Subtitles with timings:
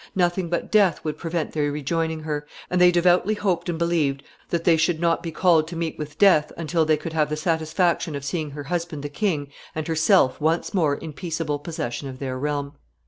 [0.15, 4.63] Nothing but death would prevent their rejoining her, and they devoutly hoped and believed that
[4.63, 8.15] they should not be called to meet with death until they could have the satisfaction
[8.15, 12.39] of seeing her husband the king and herself once more in peaceable possession of their
[12.39, 12.73] realm.